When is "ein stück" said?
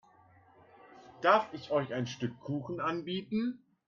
1.93-2.39